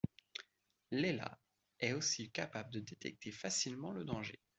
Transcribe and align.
Leela 0.91 1.37
est 1.79 1.93
aussi 1.93 2.31
capable 2.31 2.71
de 2.73 2.79
détecter 2.79 3.29
facilement 3.31 3.91
le 3.91 4.03
danger. 4.03 4.39